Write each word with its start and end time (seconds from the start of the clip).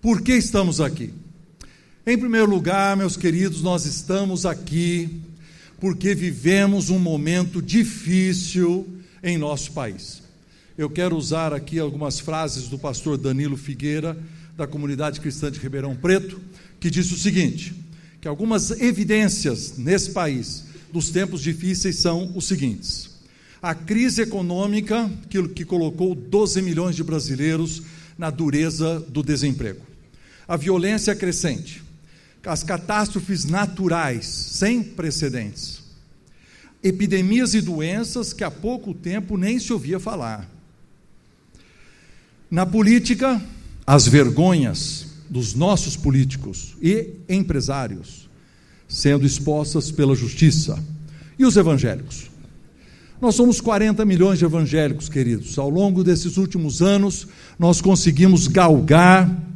Por 0.00 0.22
que 0.22 0.32
estamos 0.32 0.80
aqui? 0.80 1.12
Em 2.06 2.16
primeiro 2.16 2.48
lugar, 2.48 2.96
meus 2.96 3.18
queridos, 3.18 3.60
nós 3.60 3.84
estamos 3.84 4.46
aqui 4.46 5.20
porque 5.78 6.14
vivemos 6.14 6.88
um 6.88 6.98
momento 6.98 7.60
difícil 7.60 8.88
em 9.22 9.36
nosso 9.36 9.72
país. 9.72 10.22
Eu 10.76 10.88
quero 10.88 11.14
usar 11.14 11.52
aqui 11.52 11.78
algumas 11.78 12.18
frases 12.18 12.66
do 12.66 12.78
pastor 12.78 13.18
Danilo 13.18 13.58
Figueira, 13.58 14.16
da 14.56 14.66
comunidade 14.66 15.20
cristã 15.20 15.50
de 15.50 15.60
Ribeirão 15.60 15.94
Preto, 15.94 16.40
que 16.80 16.88
disse 16.88 17.12
o 17.12 17.18
seguinte: 17.18 17.74
que 18.22 18.28
algumas 18.28 18.70
evidências 18.70 19.76
nesse 19.76 20.12
país 20.12 20.64
dos 20.90 21.10
tempos 21.10 21.42
difíceis 21.42 21.96
são 21.96 22.32
os 22.34 22.46
seguintes: 22.46 23.10
a 23.60 23.74
crise 23.74 24.22
econômica 24.22 25.10
que, 25.28 25.46
que 25.48 25.64
colocou 25.66 26.14
12 26.14 26.62
milhões 26.62 26.96
de 26.96 27.04
brasileiros 27.04 27.82
na 28.16 28.30
dureza 28.30 29.00
do 29.00 29.22
desemprego, 29.22 29.80
a 30.50 30.56
violência 30.56 31.14
crescente, 31.14 31.80
as 32.44 32.64
catástrofes 32.64 33.44
naturais 33.44 34.26
sem 34.26 34.82
precedentes, 34.82 35.80
epidemias 36.82 37.54
e 37.54 37.60
doenças 37.60 38.32
que 38.32 38.42
há 38.42 38.50
pouco 38.50 38.92
tempo 38.92 39.36
nem 39.36 39.60
se 39.60 39.72
ouvia 39.72 40.00
falar. 40.00 40.50
Na 42.50 42.66
política, 42.66 43.40
as 43.86 44.08
vergonhas 44.08 45.06
dos 45.28 45.54
nossos 45.54 45.96
políticos 45.96 46.74
e 46.82 47.10
empresários 47.28 48.28
sendo 48.88 49.24
expostas 49.24 49.92
pela 49.92 50.16
justiça. 50.16 50.82
E 51.38 51.46
os 51.46 51.56
evangélicos? 51.56 52.28
Nós 53.20 53.36
somos 53.36 53.60
40 53.60 54.04
milhões 54.04 54.40
de 54.40 54.46
evangélicos, 54.46 55.08
queridos. 55.08 55.56
Ao 55.60 55.70
longo 55.70 56.02
desses 56.02 56.36
últimos 56.36 56.82
anos, 56.82 57.28
nós 57.56 57.80
conseguimos 57.80 58.48
galgar 58.48 59.48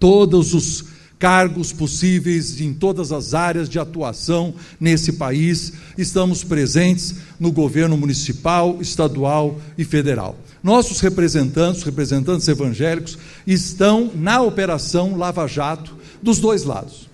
todos 0.00 0.54
os 0.54 0.86
cargos 1.18 1.70
possíveis 1.70 2.58
em 2.62 2.72
todas 2.72 3.12
as 3.12 3.34
áreas 3.34 3.68
de 3.68 3.78
atuação 3.78 4.54
nesse 4.80 5.12
país. 5.12 5.74
Estamos 5.98 6.42
presentes 6.42 7.16
no 7.38 7.52
governo 7.52 7.96
municipal, 7.96 8.78
estadual 8.80 9.60
e 9.76 9.84
federal. 9.84 10.36
Nossos 10.62 11.00
representantes, 11.00 11.82
representantes 11.82 12.48
evangélicos, 12.48 13.18
estão 13.46 14.10
na 14.14 14.40
operação 14.40 15.16
Lava 15.16 15.46
Jato 15.46 15.94
dos 16.22 16.38
dois 16.38 16.64
lados. 16.64 17.08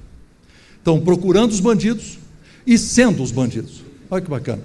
Estão 0.79 1.01
procurando 1.01 1.51
os 1.51 1.61
bandidos 1.61 2.19
e 2.65 2.79
sendo 2.79 3.23
os 3.23 3.33
bandidos. 3.33 3.83
Olha 4.09 4.23
que 4.23 4.31
bacana. 4.31 4.63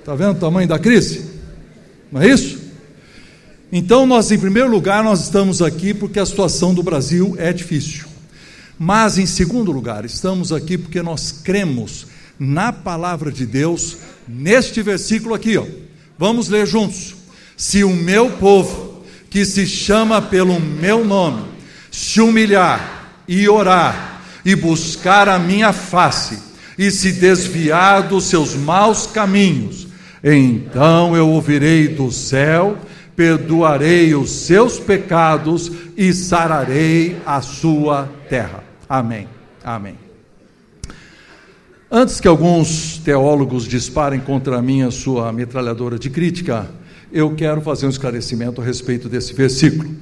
Está 0.00 0.14
vendo 0.14 0.32
o 0.32 0.40
tamanho 0.40 0.68
da 0.68 0.78
crise? 0.78 1.24
Não 2.10 2.20
é 2.20 2.28
isso? 2.28 2.61
Então, 3.74 4.04
nós, 4.04 4.30
em 4.30 4.38
primeiro 4.38 4.70
lugar, 4.70 5.02
nós 5.02 5.22
estamos 5.22 5.62
aqui 5.62 5.94
porque 5.94 6.20
a 6.20 6.26
situação 6.26 6.74
do 6.74 6.82
Brasil 6.82 7.34
é 7.38 7.54
difícil. 7.54 8.04
Mas, 8.78 9.16
em 9.16 9.24
segundo 9.24 9.72
lugar, 9.72 10.04
estamos 10.04 10.52
aqui 10.52 10.76
porque 10.76 11.00
nós 11.00 11.32
cremos 11.32 12.06
na 12.38 12.70
palavra 12.70 13.32
de 13.32 13.46
Deus, 13.46 13.96
neste 14.28 14.82
versículo 14.82 15.34
aqui, 15.34 15.56
ó. 15.56 15.64
Vamos 16.18 16.50
ler 16.50 16.66
juntos. 16.66 17.14
Se 17.56 17.82
o 17.82 17.88
meu 17.88 18.32
povo, 18.32 19.02
que 19.30 19.42
se 19.46 19.66
chama 19.66 20.20
pelo 20.20 20.60
meu 20.60 21.02
nome, 21.02 21.42
se 21.90 22.20
humilhar 22.20 23.22
e 23.26 23.48
orar 23.48 24.22
e 24.44 24.54
buscar 24.54 25.30
a 25.30 25.38
minha 25.38 25.72
face 25.72 26.38
e 26.76 26.90
se 26.90 27.12
desviar 27.12 28.06
dos 28.06 28.24
seus 28.24 28.54
maus 28.54 29.06
caminhos, 29.06 29.86
então 30.22 31.16
eu 31.16 31.26
ouvirei 31.28 31.88
do 31.88 32.12
céu 32.12 32.76
perdoarei 33.16 34.14
os 34.14 34.30
seus 34.30 34.78
pecados 34.78 35.72
e 35.96 36.12
sararei 36.12 37.16
a 37.26 37.40
sua 37.40 38.08
terra. 38.28 38.62
Amém. 38.88 39.26
Amém. 39.62 39.96
Antes 41.90 42.20
que 42.20 42.28
alguns 42.28 42.98
teólogos 42.98 43.68
disparem 43.68 44.18
contra 44.18 44.60
mim 44.62 44.82
a 44.82 44.90
sua 44.90 45.30
metralhadora 45.32 45.98
de 45.98 46.08
crítica, 46.08 46.70
eu 47.12 47.34
quero 47.34 47.60
fazer 47.60 47.84
um 47.86 47.90
esclarecimento 47.90 48.62
a 48.62 48.64
respeito 48.64 49.10
desse 49.10 49.34
versículo. 49.34 49.94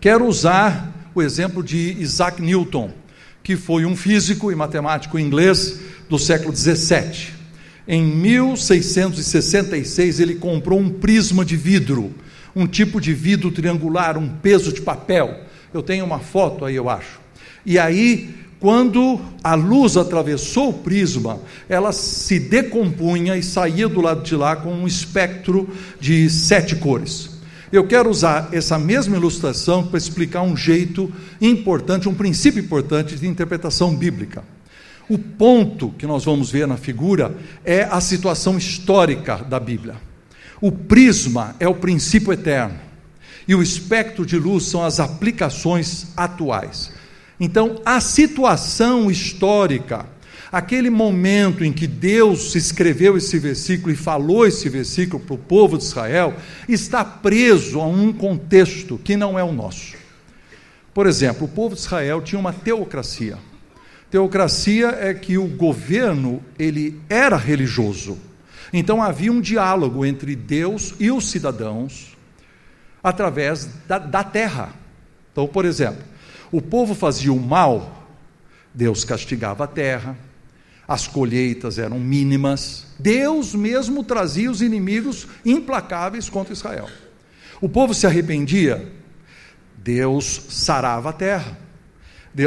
Quero 0.00 0.24
usar 0.26 1.10
o 1.12 1.20
exemplo 1.20 1.60
de 1.62 1.96
Isaac 1.98 2.40
Newton, 2.40 2.90
que 3.42 3.56
foi 3.56 3.84
um 3.84 3.96
físico 3.96 4.52
e 4.52 4.54
matemático 4.54 5.18
inglês 5.18 5.80
do 6.08 6.16
século 6.18 6.52
17. 6.52 7.34
Em 7.86 8.02
1666, 8.04 10.18
ele 10.20 10.36
comprou 10.36 10.78
um 10.78 10.88
prisma 10.88 11.44
de 11.44 11.54
vidro 11.56 12.14
um 12.54 12.66
tipo 12.66 13.00
de 13.00 13.12
vidro 13.12 13.50
triangular, 13.50 14.16
um 14.16 14.28
peso 14.28 14.72
de 14.72 14.80
papel. 14.80 15.40
Eu 15.72 15.82
tenho 15.82 16.04
uma 16.04 16.18
foto 16.18 16.64
aí, 16.64 16.76
eu 16.76 16.88
acho. 16.88 17.20
E 17.66 17.78
aí, 17.78 18.34
quando 18.60 19.20
a 19.42 19.54
luz 19.54 19.96
atravessou 19.96 20.70
o 20.70 20.72
prisma, 20.72 21.40
ela 21.68 21.92
se 21.92 22.38
decompunha 22.38 23.36
e 23.36 23.42
saía 23.42 23.88
do 23.88 24.00
lado 24.00 24.22
de 24.22 24.34
lá 24.36 24.56
com 24.56 24.72
um 24.72 24.86
espectro 24.86 25.68
de 26.00 26.30
sete 26.30 26.76
cores. 26.76 27.30
Eu 27.72 27.86
quero 27.86 28.08
usar 28.08 28.50
essa 28.52 28.78
mesma 28.78 29.16
ilustração 29.16 29.86
para 29.86 29.98
explicar 29.98 30.42
um 30.42 30.56
jeito 30.56 31.12
importante, 31.40 32.08
um 32.08 32.14
princípio 32.14 32.60
importante 32.62 33.16
de 33.16 33.26
interpretação 33.26 33.94
bíblica. 33.94 34.44
O 35.08 35.18
ponto 35.18 35.90
que 35.98 36.06
nós 36.06 36.24
vamos 36.24 36.50
ver 36.50 36.66
na 36.66 36.76
figura 36.76 37.36
é 37.64 37.82
a 37.82 38.00
situação 38.00 38.56
histórica 38.56 39.36
da 39.36 39.60
Bíblia. 39.60 39.96
O 40.64 40.72
prisma 40.72 41.54
é 41.60 41.68
o 41.68 41.74
princípio 41.74 42.32
eterno 42.32 42.78
e 43.46 43.54
o 43.54 43.62
espectro 43.62 44.24
de 44.24 44.38
luz 44.38 44.64
são 44.64 44.82
as 44.82 44.98
aplicações 44.98 46.06
atuais. 46.16 46.90
Então, 47.38 47.82
a 47.84 48.00
situação 48.00 49.10
histórica, 49.10 50.06
aquele 50.50 50.88
momento 50.88 51.62
em 51.62 51.70
que 51.70 51.86
Deus 51.86 52.54
escreveu 52.54 53.14
esse 53.14 53.38
versículo 53.38 53.92
e 53.92 53.94
falou 53.94 54.46
esse 54.46 54.66
versículo 54.70 55.22
para 55.22 55.34
o 55.34 55.38
povo 55.38 55.76
de 55.76 55.84
Israel, 55.84 56.34
está 56.66 57.04
preso 57.04 57.78
a 57.78 57.86
um 57.86 58.10
contexto 58.10 58.98
que 59.04 59.18
não 59.18 59.38
é 59.38 59.44
o 59.44 59.52
nosso. 59.52 59.94
Por 60.94 61.06
exemplo, 61.06 61.44
o 61.44 61.50
povo 61.50 61.74
de 61.74 61.82
Israel 61.82 62.22
tinha 62.22 62.38
uma 62.38 62.54
teocracia. 62.54 63.36
Teocracia 64.10 64.96
é 64.98 65.12
que 65.12 65.36
o 65.36 65.46
governo 65.46 66.42
ele 66.58 66.98
era 67.10 67.36
religioso 67.36 68.16
então 68.76 69.00
havia 69.00 69.30
um 69.30 69.40
diálogo 69.40 70.04
entre 70.04 70.34
Deus 70.34 70.94
e 70.98 71.08
os 71.08 71.30
cidadãos 71.30 72.16
através 73.00 73.66
da, 73.86 73.98
da 73.98 74.24
terra. 74.24 74.74
Então, 75.30 75.46
por 75.46 75.64
exemplo, 75.64 76.02
o 76.50 76.60
povo 76.60 76.92
fazia 76.92 77.32
o 77.32 77.38
mal, 77.38 78.04
Deus 78.74 79.04
castigava 79.04 79.62
a 79.62 79.68
terra, 79.68 80.18
as 80.88 81.06
colheitas 81.06 81.78
eram 81.78 82.00
mínimas, 82.00 82.88
Deus 82.98 83.54
mesmo 83.54 84.02
trazia 84.02 84.50
os 84.50 84.60
inimigos 84.60 85.28
implacáveis 85.44 86.28
contra 86.28 86.52
Israel. 86.52 86.88
O 87.60 87.68
povo 87.68 87.94
se 87.94 88.08
arrependia, 88.08 88.92
Deus 89.76 90.46
sarava 90.48 91.10
a 91.10 91.12
terra, 91.12 91.56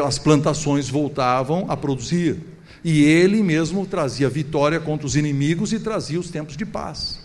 as 0.06 0.20
plantações 0.20 0.90
voltavam 0.90 1.72
a 1.72 1.78
produzir 1.78 2.57
e 2.84 3.04
ele 3.04 3.44
mesmo 3.44 3.86
trazia 3.86 4.30
vitória 4.30 4.80
contra 4.80 5.06
os 5.06 5.16
inimigos 5.16 5.74
e 5.74 5.80
trazia 5.80 6.20
os 6.20 6.30
tempos 6.30 6.56
de 6.56 6.66
paz. 6.66 7.20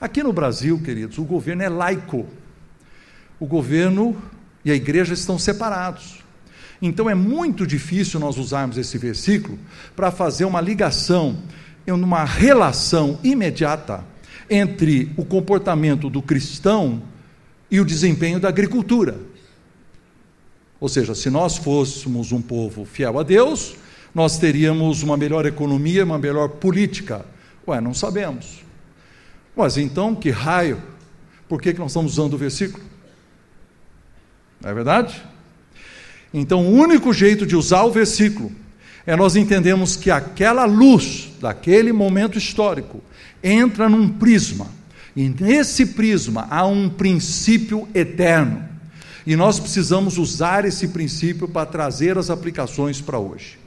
Aqui 0.00 0.22
no 0.22 0.32
Brasil, 0.32 0.80
queridos, 0.80 1.18
o 1.18 1.24
governo 1.24 1.62
é 1.62 1.68
laico. 1.68 2.26
O 3.38 3.46
governo 3.46 4.16
e 4.64 4.70
a 4.70 4.74
igreja 4.74 5.14
estão 5.14 5.38
separados. 5.38 6.20
Então 6.82 7.10
é 7.10 7.14
muito 7.14 7.66
difícil 7.66 8.18
nós 8.18 8.38
usarmos 8.38 8.78
esse 8.78 8.96
versículo 8.96 9.58
para 9.94 10.10
fazer 10.10 10.44
uma 10.44 10.60
ligação, 10.60 11.42
uma 11.86 12.24
relação 12.24 13.18
imediata 13.22 14.04
entre 14.48 15.12
o 15.16 15.24
comportamento 15.24 16.08
do 16.08 16.22
cristão 16.22 17.02
e 17.70 17.78
o 17.80 17.84
desempenho 17.84 18.40
da 18.40 18.48
agricultura. 18.48 19.18
Ou 20.80 20.88
seja, 20.88 21.14
se 21.14 21.28
nós 21.28 21.58
fôssemos 21.58 22.32
um 22.32 22.40
povo 22.40 22.86
fiel 22.86 23.18
a 23.18 23.22
Deus, 23.22 23.76
nós 24.14 24.38
teríamos 24.38 25.02
uma 25.02 25.16
melhor 25.16 25.46
economia, 25.46 26.04
uma 26.04 26.18
melhor 26.18 26.48
política. 26.48 27.24
Ué, 27.66 27.80
não 27.80 27.94
sabemos. 27.94 28.64
Mas 29.56 29.76
então, 29.76 30.14
que 30.14 30.30
raio? 30.30 30.82
Por 31.48 31.60
que, 31.60 31.72
que 31.72 31.78
nós 31.78 31.90
estamos 31.90 32.12
usando 32.12 32.34
o 32.34 32.38
versículo? 32.38 32.82
Não 34.60 34.70
é 34.70 34.74
verdade? 34.74 35.22
Então, 36.32 36.64
o 36.64 36.72
único 36.72 37.12
jeito 37.12 37.46
de 37.46 37.56
usar 37.56 37.82
o 37.84 37.90
versículo 37.90 38.52
é 39.06 39.16
nós 39.16 39.34
entendemos 39.34 39.96
que 39.96 40.10
aquela 40.10 40.64
luz 40.64 41.30
daquele 41.40 41.92
momento 41.92 42.38
histórico 42.38 43.02
entra 43.42 43.88
num 43.88 44.08
prisma. 44.08 44.68
E 45.16 45.28
nesse 45.28 45.86
prisma 45.86 46.46
há 46.50 46.66
um 46.66 46.88
princípio 46.88 47.88
eterno. 47.94 48.68
E 49.26 49.34
nós 49.36 49.58
precisamos 49.58 50.18
usar 50.18 50.64
esse 50.64 50.88
princípio 50.88 51.48
para 51.48 51.66
trazer 51.66 52.16
as 52.16 52.30
aplicações 52.30 53.00
para 53.00 53.18
hoje. 53.18 53.58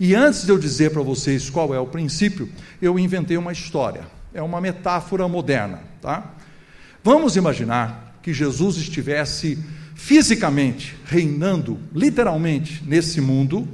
E 0.00 0.14
antes 0.14 0.46
de 0.46 0.50
eu 0.50 0.58
dizer 0.58 0.92
para 0.92 1.02
vocês 1.02 1.50
qual 1.50 1.74
é 1.74 1.78
o 1.78 1.86
princípio, 1.86 2.48
eu 2.80 2.98
inventei 2.98 3.36
uma 3.36 3.52
história. 3.52 4.08
É 4.32 4.40
uma 4.40 4.58
metáfora 4.58 5.28
moderna, 5.28 5.82
tá? 6.00 6.36
Vamos 7.04 7.36
imaginar 7.36 8.18
que 8.22 8.32
Jesus 8.32 8.76
estivesse 8.76 9.58
fisicamente 9.94 10.96
reinando, 11.04 11.78
literalmente, 11.94 12.82
nesse 12.86 13.20
mundo, 13.20 13.68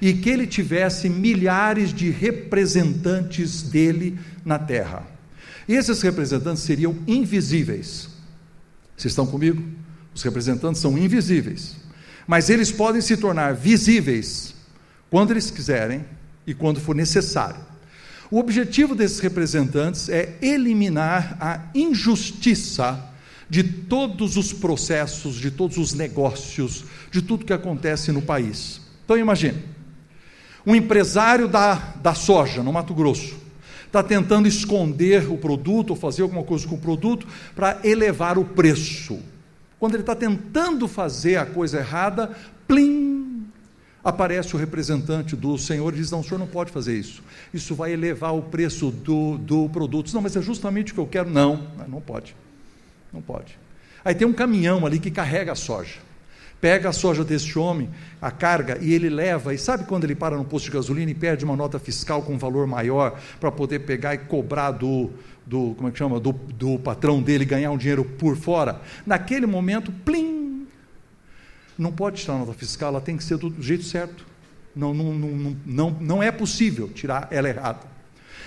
e 0.00 0.12
que 0.12 0.30
ele 0.30 0.46
tivesse 0.46 1.08
milhares 1.08 1.92
de 1.92 2.08
representantes 2.08 3.62
dele 3.62 4.16
na 4.44 4.60
terra. 4.60 5.04
E 5.66 5.74
esses 5.74 6.00
representantes 6.02 6.62
seriam 6.62 6.94
invisíveis. 7.04 8.10
Vocês 8.96 9.10
estão 9.10 9.26
comigo? 9.26 9.60
Os 10.14 10.22
representantes 10.22 10.80
são 10.80 10.96
invisíveis, 10.96 11.74
mas 12.28 12.48
eles 12.48 12.70
podem 12.70 13.00
se 13.00 13.16
tornar 13.16 13.54
visíveis 13.54 14.53
quando 15.14 15.30
eles 15.30 15.48
quiserem 15.48 16.04
e 16.44 16.52
quando 16.52 16.80
for 16.80 16.92
necessário. 16.92 17.60
O 18.32 18.40
objetivo 18.40 18.96
desses 18.96 19.20
representantes 19.20 20.08
é 20.08 20.36
eliminar 20.42 21.36
a 21.38 21.60
injustiça 21.72 23.00
de 23.48 23.62
todos 23.62 24.36
os 24.36 24.52
processos, 24.52 25.36
de 25.36 25.52
todos 25.52 25.78
os 25.78 25.94
negócios, 25.94 26.84
de 27.12 27.22
tudo 27.22 27.44
que 27.44 27.52
acontece 27.52 28.10
no 28.10 28.22
país. 28.22 28.80
Então 29.04 29.16
imagine, 29.16 29.62
um 30.66 30.74
empresário 30.74 31.46
da, 31.46 31.74
da 32.02 32.12
soja 32.12 32.60
no 32.60 32.72
Mato 32.72 32.92
Grosso 32.92 33.36
está 33.86 34.02
tentando 34.02 34.48
esconder 34.48 35.30
o 35.30 35.38
produto 35.38 35.90
ou 35.90 35.96
fazer 35.96 36.22
alguma 36.22 36.42
coisa 36.42 36.66
com 36.66 36.74
o 36.74 36.80
produto 36.80 37.24
para 37.54 37.78
elevar 37.84 38.36
o 38.36 38.44
preço. 38.44 39.20
Quando 39.78 39.94
ele 39.94 40.02
está 40.02 40.16
tentando 40.16 40.88
fazer 40.88 41.36
a 41.36 41.46
coisa 41.46 41.78
errada, 41.78 42.32
plim, 42.66 43.33
aparece 44.04 44.54
o 44.54 44.58
representante 44.58 45.34
do 45.34 45.56
Senhor 45.56 45.94
e 45.94 45.96
diz: 45.96 46.10
Não, 46.10 46.20
o 46.20 46.24
senhor 46.24 46.38
não 46.38 46.46
pode 46.46 46.70
fazer 46.70 46.96
isso. 46.96 47.22
Isso 47.52 47.74
vai 47.74 47.92
elevar 47.92 48.34
o 48.34 48.42
preço 48.42 48.90
do, 48.90 49.38
do 49.38 49.68
produto. 49.70 50.12
Não, 50.12 50.20
mas 50.20 50.36
é 50.36 50.42
justamente 50.42 50.92
o 50.92 50.94
que 50.94 51.00
eu 51.00 51.06
quero. 51.06 51.30
Não, 51.30 51.66
não 51.88 52.00
pode. 52.00 52.36
Não 53.12 53.22
pode. 53.22 53.58
Aí 54.04 54.14
tem 54.14 54.28
um 54.28 54.32
caminhão 54.32 54.84
ali 54.84 54.98
que 54.98 55.10
carrega 55.10 55.52
a 55.52 55.54
soja. 55.54 55.98
Pega 56.60 56.88
a 56.88 56.92
soja 56.92 57.24
deste 57.24 57.58
homem, 57.58 57.90
a 58.20 58.30
carga, 58.30 58.78
e 58.80 58.92
ele 58.94 59.10
leva. 59.10 59.52
E 59.52 59.58
sabe 59.58 59.84
quando 59.84 60.04
ele 60.04 60.14
para 60.14 60.36
no 60.36 60.44
posto 60.44 60.66
de 60.66 60.70
gasolina 60.72 61.10
e 61.10 61.14
perde 61.14 61.44
uma 61.44 61.56
nota 61.56 61.78
fiscal 61.78 62.22
com 62.22 62.34
um 62.34 62.38
valor 62.38 62.66
maior 62.66 63.18
para 63.38 63.50
poder 63.50 63.80
pegar 63.80 64.14
e 64.14 64.18
cobrar 64.18 64.70
do, 64.70 65.10
do 65.44 65.74
como 65.74 65.88
é 65.88 65.90
que 65.90 65.98
chama, 65.98 66.18
do, 66.18 66.32
do 66.32 66.78
patrão 66.78 67.22
dele 67.22 67.44
ganhar 67.44 67.70
um 67.70 67.76
dinheiro 67.76 68.04
por 68.04 68.36
fora? 68.36 68.80
Naquele 69.06 69.46
momento, 69.46 69.92
plim! 70.04 70.43
Não 71.76 71.92
pode 71.92 72.22
tirar 72.22 72.38
nota 72.38 72.52
fiscal, 72.52 72.90
ela 72.90 73.00
tem 73.00 73.16
que 73.16 73.24
ser 73.24 73.36
do 73.36 73.62
jeito 73.62 73.84
certo. 73.84 74.24
Não, 74.74 74.92
não, 74.92 75.12
não, 75.14 75.56
não, 75.64 75.90
não 76.00 76.22
é 76.22 76.30
possível 76.30 76.88
tirar 76.88 77.28
ela 77.30 77.48
errada. 77.48 77.80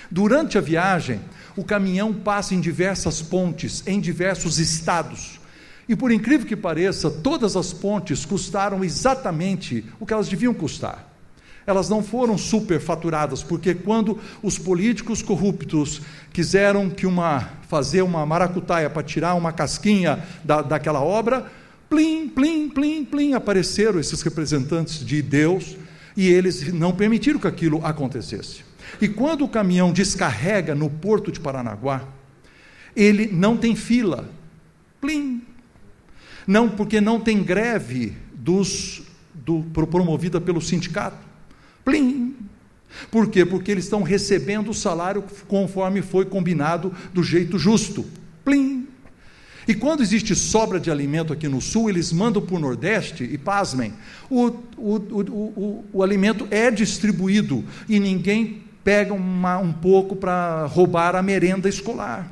Durante 0.09 0.57
a 0.57 0.61
viagem, 0.61 1.19
o 1.55 1.63
caminhão 1.63 2.13
passa 2.13 2.53
em 2.53 2.61
diversas 2.61 3.21
pontes, 3.21 3.83
em 3.85 3.99
diversos 3.99 4.57
estados. 4.57 5.39
E 5.87 5.95
por 5.95 6.11
incrível 6.11 6.47
que 6.47 6.55
pareça, 6.55 7.09
todas 7.09 7.55
as 7.55 7.73
pontes 7.73 8.25
custaram 8.25 8.83
exatamente 8.83 9.85
o 9.99 10.05
que 10.05 10.13
elas 10.13 10.27
deviam 10.27 10.53
custar. 10.53 11.05
Elas 11.65 11.89
não 11.89 12.01
foram 12.01 12.37
superfaturadas, 12.37 13.43
porque 13.43 13.75
quando 13.75 14.17
os 14.41 14.57
políticos 14.57 15.21
corruptos 15.21 16.01
quiseram 16.31 16.89
que 16.89 17.05
uma, 17.05 17.49
fazer 17.67 18.01
uma 18.01 18.25
maracutaia 18.25 18.89
para 18.89 19.03
tirar 19.03 19.35
uma 19.35 19.51
casquinha 19.51 20.23
da, 20.45 20.61
daquela 20.61 21.01
obra, 21.01 21.51
plim, 21.89 22.29
plim, 22.29 22.69
plim, 22.69 23.05
plim, 23.05 23.33
apareceram 23.33 23.99
esses 23.99 24.21
representantes 24.21 25.05
de 25.05 25.21
Deus 25.21 25.77
e 26.15 26.27
eles 26.27 26.73
não 26.73 26.93
permitiram 26.93 27.39
que 27.39 27.47
aquilo 27.47 27.85
acontecesse. 27.85 28.65
E 29.01 29.07
quando 29.07 29.43
o 29.43 29.49
caminhão 29.49 29.91
descarrega 29.91 30.73
no 30.73 30.89
porto 30.89 31.31
de 31.31 31.39
Paranaguá, 31.39 32.07
ele 32.95 33.27
não 33.27 33.57
tem 33.57 33.75
fila. 33.75 34.29
Plim, 34.99 35.41
não, 36.47 36.69
porque 36.69 37.01
não 37.01 37.19
tem 37.19 37.43
greve 37.43 38.13
dos, 38.33 39.03
do, 39.33 39.63
promovida 39.63 40.39
pelo 40.39 40.61
sindicato. 40.61 41.17
Plim. 41.83 42.35
Por 43.11 43.29
quê? 43.29 43.45
Porque 43.45 43.69
eles 43.69 43.83
estão 43.83 44.01
recebendo 44.01 44.71
o 44.71 44.73
salário 44.73 45.23
conforme 45.47 46.01
foi 46.01 46.25
combinado 46.25 46.93
do 47.13 47.21
jeito 47.21 47.59
justo. 47.59 48.05
Plim. 48.45 48.76
E 49.67 49.75
quando 49.75 50.01
existe 50.01 50.33
sobra 50.33 50.79
de 50.79 50.89
alimento 50.89 51.33
aqui 51.33 51.47
no 51.47 51.59
sul, 51.59 51.89
eles 51.89 52.13
mandam 52.13 52.41
para 52.41 52.55
o 52.55 52.59
Nordeste, 52.59 53.25
e 53.25 53.37
pasmem, 53.37 53.93
o, 54.29 54.45
o, 54.77 54.95
o, 54.95 55.85
o, 55.91 56.03
alimento 56.03 56.47
é 56.49 56.71
distribuído 56.71 57.65
e 57.89 57.99
ninguém 57.99 58.63
pega 58.81 59.13
uma, 59.13 59.57
um 59.57 59.73
pouco 59.73 60.15
para 60.15 60.65
roubar 60.67 61.15
a 61.17 61.21
merenda 61.21 61.67
escolar. 61.67 62.31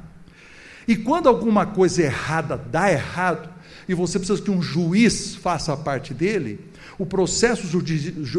E 0.87 0.95
quando 0.95 1.27
alguma 1.27 1.65
coisa 1.65 2.03
errada 2.03 2.55
dá 2.55 2.89
errado, 2.89 3.49
e 3.87 3.93
você 3.93 4.17
precisa 4.17 4.41
que 4.41 4.51
um 4.51 4.61
juiz 4.61 5.35
faça 5.35 5.75
parte 5.75 6.13
dele, 6.13 6.59
o 6.97 7.05
processo 7.05 7.67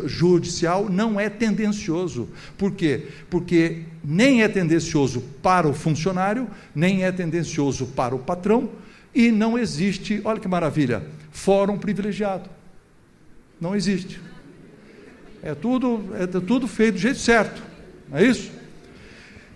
judicial 0.07 0.89
não 0.89 1.21
é 1.21 1.29
tendencioso. 1.29 2.29
Por 2.57 2.73
quê? 2.73 3.09
Porque 3.29 3.83
nem 4.03 4.43
é 4.43 4.49
tendencioso 4.49 5.21
para 5.43 5.69
o 5.69 5.75
funcionário, 5.75 6.49
nem 6.75 7.05
é 7.05 7.13
tendencioso 7.13 7.87
para 7.89 8.15
o 8.15 8.19
patrão, 8.19 8.71
e 9.17 9.33
não 9.33 9.59
existe, 9.59 10.21
olha 10.23 10.39
que 10.39 10.47
maravilha, 10.47 11.03
fórum 11.31 11.79
privilegiado. 11.79 12.51
Não 13.59 13.75
existe. 13.75 14.21
É 15.43 15.55
tudo, 15.55 16.11
é 16.21 16.27
tudo 16.27 16.69
feito 16.69 16.97
do 16.97 17.01
jeito 17.01 17.19
certo. 17.19 17.63
Não 18.11 18.19
é 18.19 18.27
isso? 18.27 18.51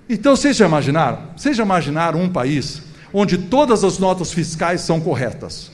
Então 0.09 0.35
vocês 0.35 0.57
já 0.57 0.65
imaginaram? 0.65 1.29
Vocês 1.37 1.55
já 1.55 1.63
imaginaram 1.63 2.23
um 2.23 2.29
país 2.31 2.83
onde 3.13 3.37
todas 3.37 3.85
as 3.85 3.99
notas 3.99 4.33
fiscais 4.33 4.81
são 4.81 4.99
corretas? 4.99 5.71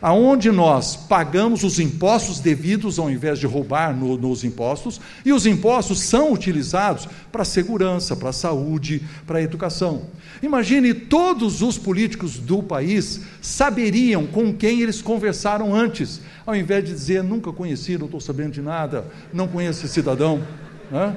Aonde 0.00 0.50
nós 0.50 0.96
pagamos 0.96 1.64
os 1.64 1.78
impostos 1.78 2.40
devidos 2.40 2.98
ao 2.98 3.10
invés 3.10 3.38
de 3.38 3.46
roubar 3.46 3.96
no, 3.96 4.16
nos 4.16 4.44
impostos, 4.44 5.00
e 5.24 5.32
os 5.32 5.46
impostos 5.46 6.00
são 6.00 6.32
utilizados 6.32 7.08
para 7.30 7.44
segurança, 7.44 8.16
para 8.16 8.32
saúde, 8.32 9.02
para 9.26 9.42
educação. 9.42 10.02
Imagine 10.42 10.94
todos 10.94 11.62
os 11.62 11.76
políticos 11.76 12.38
do 12.38 12.62
país 12.62 13.22
saberiam 13.40 14.26
com 14.26 14.52
quem 14.52 14.80
eles 14.80 15.02
conversaram 15.02 15.74
antes, 15.74 16.20
ao 16.46 16.54
invés 16.54 16.84
de 16.84 16.92
dizer 16.92 17.22
nunca 17.22 17.52
conheci, 17.52 17.98
não 17.98 18.06
estou 18.06 18.20
sabendo 18.20 18.52
de 18.52 18.62
nada, 18.62 19.06
não 19.32 19.48
conheço 19.48 19.84
esse 19.84 19.94
cidadão. 19.94 20.42
Né? 20.90 21.16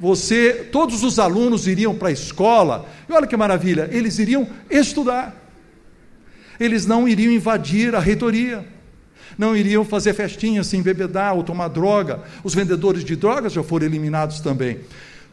Você, 0.00 0.68
todos 0.72 1.02
os 1.04 1.18
alunos 1.18 1.66
iriam 1.66 1.94
para 1.94 2.08
a 2.08 2.12
escola, 2.12 2.86
e 3.08 3.12
olha 3.12 3.26
que 3.26 3.36
maravilha, 3.36 3.88
eles 3.92 4.18
iriam 4.18 4.46
estudar 4.70 5.43
eles 6.58 6.86
não 6.86 7.08
iriam 7.08 7.32
invadir 7.32 7.94
a 7.94 8.00
reitoria, 8.00 8.66
não 9.36 9.56
iriam 9.56 9.84
fazer 9.84 10.14
festinhas, 10.14 10.66
se 10.66 10.76
embebedar 10.76 11.34
ou 11.34 11.42
tomar 11.42 11.68
droga. 11.68 12.22
Os 12.42 12.54
vendedores 12.54 13.04
de 13.04 13.16
drogas 13.16 13.52
já 13.52 13.62
foram 13.62 13.86
eliminados 13.86 14.40
também. 14.40 14.80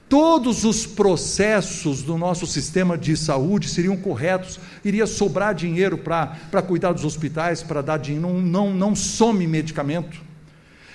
Todos 0.10 0.65
os 0.65 0.86
processos 0.86 2.01
do 2.01 2.17
nosso 2.17 2.46
sistema 2.46 2.98
de 2.98 3.15
saúde 3.15 3.69
seriam 3.69 3.96
corretos, 3.96 4.60
iria 4.84 5.07
sobrar 5.07 5.55
dinheiro 5.55 5.98
para 5.98 6.62
cuidar 6.67 6.91
dos 6.91 7.05
hospitais, 7.05 7.63
para 7.63 7.81
dar 7.81 7.98
dinheiro, 7.98 8.27
não, 8.27 8.41
não, 8.41 8.74
não 8.74 8.96
some 8.96 9.48
medicamento. 9.48 10.30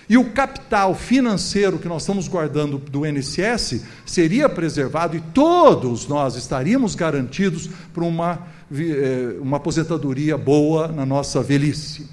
E 0.09 0.17
o 0.17 0.31
capital 0.31 0.95
financeiro 0.95 1.79
que 1.79 1.89
nós 1.89 2.03
estamos 2.03 2.29
guardando 2.29 2.79
do 2.79 3.05
INSS 3.05 3.83
seria 4.05 4.49
preservado 4.49 5.17
e 5.17 5.21
todos 5.21 6.07
nós 6.07 6.37
estaríamos 6.37 6.95
garantidos 6.95 7.69
por 7.93 8.03
uma 8.03 8.57
eh, 8.73 9.37
uma 9.41 9.59
aposentadoria 9.59 10.37
boa 10.37 10.89
na 10.89 11.07
nossa 11.07 11.41
velhice. 11.41 12.09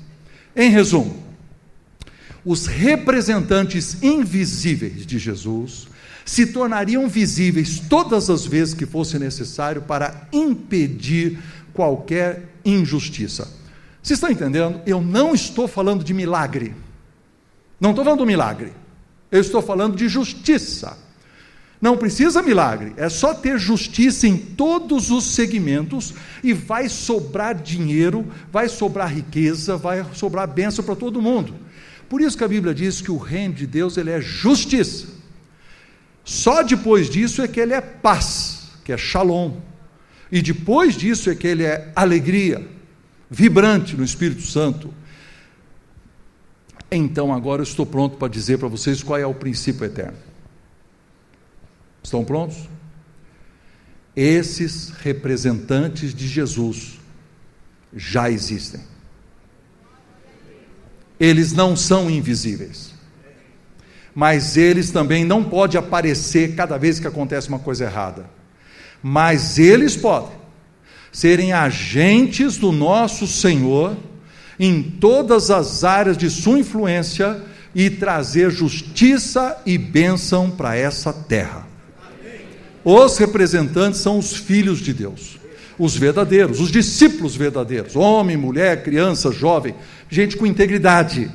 Em 0.56 0.70
resumo, 0.70 1.18
os 2.46 2.68
representantes 2.68 4.04
invisíveis 4.04 5.04
de 5.04 5.18
Jesus 5.18 5.88
se 6.24 6.46
tornariam 6.46 7.08
visíveis 7.08 7.80
todas 7.80 8.30
as 8.30 8.46
vezes 8.46 8.76
que 8.76 8.86
fosse 8.86 9.18
necessário 9.18 9.82
para 9.82 10.28
impedir 10.32 11.40
qualquer 11.74 12.54
injustiça. 12.64 13.52
Vocês 14.02 14.18
estão 14.18 14.30
entendendo? 14.30 14.80
Eu 14.86 15.02
não 15.02 15.34
estou 15.34 15.68
falando 15.68 16.04
de 16.04 16.14
milagre. 16.14 16.76
Não 17.80 17.92
estou 17.92 18.04
falando 18.04 18.20
do 18.20 18.26
milagre. 18.26 18.74
Eu 19.32 19.42
estou 19.42 19.62
falando 19.62 19.96
de 19.96 20.08
justiça. 20.08 20.98
Não 21.84 21.98
precisa 21.98 22.42
milagre, 22.42 22.94
é 22.96 23.10
só 23.10 23.34
ter 23.34 23.60
justiça 23.60 24.26
em 24.26 24.38
todos 24.38 25.12
os 25.12 25.36
segmentos 25.36 26.14
e 26.42 26.54
vai 26.54 26.88
sobrar 26.88 27.54
dinheiro, 27.54 28.26
vai 28.50 28.70
sobrar 28.70 29.14
riqueza, 29.14 29.76
vai 29.76 30.06
sobrar 30.14 30.48
bênção 30.48 30.86
para 30.86 30.96
todo 30.96 31.22
mundo. 31.22 31.54
Por 32.08 32.22
isso 32.22 32.38
que 32.38 32.44
a 32.46 32.48
Bíblia 32.48 32.74
diz 32.74 33.02
que 33.02 33.12
o 33.12 33.18
reino 33.18 33.56
de 33.56 33.68
Deus 33.68 33.98
ele 33.98 34.12
é 34.12 34.22
justiça. 34.22 35.08
Só 36.24 36.64
depois 36.64 37.10
disso 37.10 37.42
é 37.42 37.50
que 37.50 37.60
ele 37.60 37.74
é 37.74 37.82
paz, 37.82 38.70
que 38.86 38.94
é 38.94 38.98
shalom. 38.98 39.58
E 40.32 40.42
depois 40.42 40.96
disso 40.96 41.30
é 41.30 41.36
que 41.36 41.48
ele 41.48 41.64
é 41.64 41.92
alegria, 41.94 42.66
vibrante 43.30 43.98
no 43.98 44.06
Espírito 44.06 44.44
Santo. 44.44 44.94
Então 46.96 47.34
agora 47.34 47.62
eu 47.62 47.64
estou 47.64 47.86
pronto 47.86 48.18
para 48.18 48.28
dizer 48.28 48.60
para 48.60 48.68
vocês 48.68 49.02
qual 49.02 49.20
é 49.20 49.26
o 49.26 49.34
princípio 49.34 49.84
eterno. 49.86 50.18
Estão 52.04 52.24
prontos? 52.24 52.70
Esses 54.16 54.90
representantes 54.90 56.14
de 56.14 56.28
Jesus 56.28 57.00
já 57.96 58.30
existem. 58.30 58.82
eles 61.20 61.54
não 61.54 61.76
são 61.76 62.10
invisíveis. 62.10 62.94
Mas 64.14 64.58
eles 64.58 64.92
também 64.92 65.24
não 65.24 65.44
podem 65.44 65.80
aparecer 65.80 66.54
cada 66.54 66.78
vez 66.78 67.00
que 67.00 67.08
acontece 67.08 67.48
uma 67.48 67.60
coisa 67.60 67.86
errada. 67.86 68.30
Mas 69.02 69.58
eles 69.58 69.96
podem 69.96 70.36
serem 71.12 71.54
agentes 71.54 72.58
do 72.58 72.72
nosso 72.72 73.26
Senhor 73.26 73.96
em 74.60 74.82
todas 74.82 75.50
as 75.50 75.84
áreas 75.84 76.18
de 76.18 76.30
sua 76.30 76.60
influência 76.60 77.42
e 77.76 77.90
trazer 77.90 78.52
justiça 78.52 79.58
e 79.66 79.78
bênção 79.78 80.50
para 80.50 80.76
essa 80.76 81.12
terra. 81.12 81.68
Os 82.84 83.18
representantes 83.18 84.02
são 84.02 84.20
os 84.20 84.36
filhos 84.36 84.80
de 84.80 84.94
Deus, 84.94 85.40
os 85.80 85.96
verdadeiros, 85.96 86.60
os 86.60 86.70
discípulos 86.70 87.36
verdadeiros, 87.36 87.96
homem, 87.96 88.36
mulher, 88.36 88.84
criança, 88.84 89.32
jovem, 89.32 89.74
gente 90.10 90.36
com 90.36 90.46
integridade. 90.46 91.32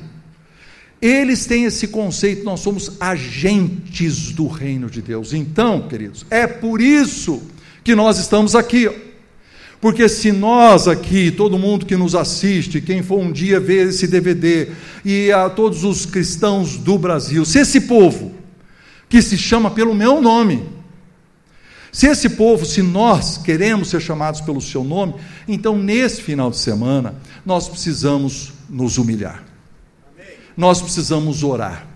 Eles 1.01 1.45
têm 1.45 1.63
esse 1.63 1.87
conceito, 1.87 2.43
nós 2.43 2.59
somos 2.59 2.97
agentes 2.99 4.31
do 4.31 4.47
reino 4.47 4.89
de 4.89 5.01
Deus. 5.01 5.33
Então, 5.33 5.87
queridos, 5.87 6.25
é 6.29 6.45
por 6.45 6.81
isso 6.81 7.41
que 7.83 7.95
nós 7.95 8.19
estamos 8.19 8.55
aqui. 8.55 9.08
Porque 9.81 10.09
se 10.09 10.31
nós 10.31 10.87
aqui, 10.87 11.31
todo 11.31 11.57
mundo 11.57 11.85
que 11.85 11.95
nos 11.95 12.13
assiste, 12.13 12.81
quem 12.81 13.01
for 13.01 13.19
um 13.19 13.31
dia 13.31 13.59
ver 13.59 13.87
esse 13.87 14.07
DVD, 14.07 14.71
e 15.05 15.31
a 15.31 15.49
todos 15.49 15.85
os 15.85 16.05
cristãos 16.05 16.77
do 16.77 16.97
Brasil, 16.97 17.45
se 17.45 17.59
esse 17.59 17.81
povo, 17.81 18.33
que 19.07 19.21
se 19.21 19.37
chama 19.37 19.71
pelo 19.71 19.95
meu 19.95 20.21
nome, 20.21 20.63
se 21.91 22.07
esse 22.07 22.29
povo, 22.29 22.65
se 22.65 22.81
nós 22.81 23.37
queremos 23.37 23.89
ser 23.89 24.01
chamados 24.01 24.41
pelo 24.41 24.61
seu 24.61 24.83
nome, 24.83 25.15
então 25.47 25.77
nesse 25.77 26.21
final 26.21 26.51
de 26.51 26.57
semana, 26.57 27.15
nós 27.45 27.67
precisamos 27.67 28.51
nos 28.69 28.97
humilhar, 28.97 29.43
nós 30.57 30.81
precisamos 30.81 31.41
orar, 31.41 31.87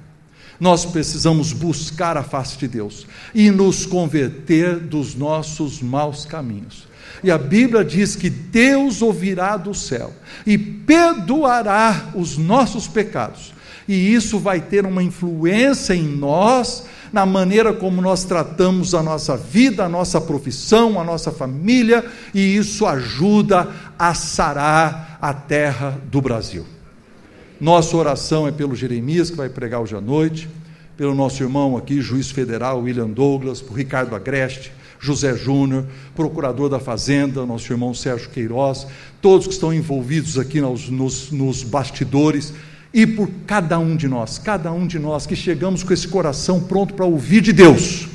nós 0.58 0.86
precisamos 0.86 1.52
buscar 1.52 2.16
a 2.16 2.24
face 2.24 2.58
de 2.58 2.68
Deus 2.68 3.06
e 3.36 3.52
nos 3.52 3.86
converter 3.86 4.80
dos 4.80 5.14
nossos 5.16 5.82
maus 5.82 6.26
caminhos. 6.26 6.93
E 7.22 7.30
a 7.30 7.38
Bíblia 7.38 7.84
diz 7.84 8.16
que 8.16 8.30
Deus 8.30 9.02
ouvirá 9.02 9.58
do 9.58 9.74
céu 9.74 10.14
e 10.46 10.58
perdoará 10.58 12.10
os 12.16 12.38
nossos 12.38 12.88
pecados. 12.88 13.54
E 13.88 14.14
isso 14.14 14.40
vai 14.40 14.62
ter 14.62 14.86
uma 14.86 15.04
influência 15.04 15.94
em 15.94 16.04
nós, 16.04 16.86
na 17.12 17.26
maneira 17.26 17.74
como 17.74 18.02
nós 18.02 18.24
tratamos 18.24 18.96
a 18.96 19.04
nossa 19.04 19.36
vida, 19.36 19.84
a 19.84 19.90
nossa 19.90 20.20
profissão, 20.20 21.00
a 21.00 21.04
nossa 21.04 21.32
família, 21.32 22.04
e 22.34 22.56
isso 22.56 22.86
ajuda 22.86 23.70
a 24.00 24.14
sarar 24.14 25.18
a 25.22 25.34
terra 25.34 26.00
do 26.10 26.22
Brasil. 26.22 26.66
Nossa 27.60 27.96
oração 27.96 28.48
é 28.48 28.52
pelo 28.52 28.76
Jeremias, 28.76 29.30
que 29.30 29.38
vai 29.38 29.50
pregar 29.50 29.82
hoje 29.82 29.96
à 29.96 30.02
noite, 30.02 30.50
pelo 30.98 31.14
nosso 31.14 31.42
irmão 31.44 31.78
aqui, 31.78 32.02
juiz 32.02 32.32
federal 32.32 32.82
William 32.82 33.10
Douglas, 33.10 33.62
por 33.62 33.78
Ricardo 33.78 34.16
Agreste, 34.16 34.72
José 35.04 35.36
Júnior, 35.36 35.86
procurador 36.16 36.70
da 36.70 36.80
Fazenda, 36.80 37.46
nosso 37.46 37.72
irmão 37.74 37.94
Sérgio 37.94 38.30
Queiroz, 38.30 38.88
todos 39.22 39.46
que 39.46 39.54
estão 39.54 39.74
envolvidos 39.74 40.40
aqui 40.40 40.62
nos, 40.62 40.90
nos, 40.90 41.30
nos 41.30 41.62
bastidores, 41.62 42.54
e 42.94 43.06
por 43.06 43.30
cada 43.46 43.78
um 43.78 43.98
de 43.98 44.08
nós, 44.08 44.38
cada 44.38 44.72
um 44.72 44.88
de 44.88 44.98
nós 44.98 45.26
que 45.26 45.36
chegamos 45.36 45.84
com 45.84 45.92
esse 45.92 46.08
coração 46.08 46.62
pronto 46.62 46.94
para 46.94 47.06
ouvir 47.06 47.42
de 47.42 47.52
Deus. 47.52 48.08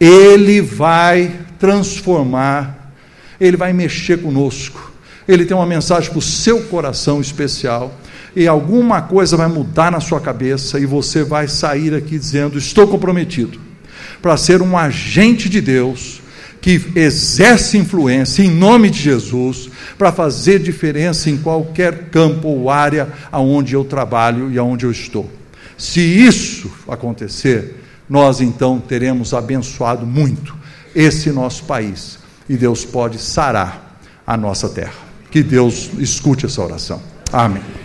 Ele 0.00 0.60
vai 0.60 1.32
transformar, 1.60 2.92
ele 3.40 3.56
vai 3.56 3.72
mexer 3.72 4.20
conosco. 4.20 4.90
Ele 5.28 5.44
tem 5.44 5.56
uma 5.56 5.66
mensagem 5.66 6.10
para 6.10 6.18
o 6.18 6.22
seu 6.22 6.64
coração 6.64 7.20
especial 7.20 7.94
e 8.34 8.48
alguma 8.48 9.00
coisa 9.02 9.36
vai 9.36 9.48
mudar 9.48 9.92
na 9.92 10.00
sua 10.00 10.20
cabeça 10.20 10.80
e 10.80 10.86
você 10.86 11.22
vai 11.22 11.46
sair 11.46 11.94
aqui 11.94 12.18
dizendo: 12.18 12.58
Estou 12.58 12.88
comprometido 12.88 13.69
para 14.20 14.36
ser 14.36 14.62
um 14.62 14.76
agente 14.76 15.48
de 15.48 15.60
Deus 15.60 16.20
que 16.60 16.92
exerce 16.94 17.78
influência 17.78 18.42
em 18.42 18.50
nome 18.50 18.90
de 18.90 19.00
Jesus 19.00 19.70
para 19.96 20.12
fazer 20.12 20.58
diferença 20.58 21.30
em 21.30 21.36
qualquer 21.36 22.10
campo 22.10 22.48
ou 22.48 22.70
área 22.70 23.08
aonde 23.32 23.74
eu 23.74 23.84
trabalho 23.84 24.50
e 24.50 24.58
aonde 24.58 24.84
eu 24.84 24.90
estou. 24.90 25.30
Se 25.78 26.00
isso 26.00 26.70
acontecer, 26.86 27.82
nós 28.08 28.40
então 28.40 28.78
teremos 28.78 29.32
abençoado 29.32 30.06
muito 30.06 30.54
esse 30.94 31.30
nosso 31.30 31.64
país 31.64 32.18
e 32.48 32.56
Deus 32.56 32.84
pode 32.84 33.18
sarar 33.18 34.00
a 34.26 34.36
nossa 34.36 34.68
terra. 34.68 34.92
Que 35.30 35.42
Deus 35.42 35.90
escute 35.98 36.44
essa 36.44 36.60
oração. 36.60 37.00
Amém. 37.32 37.79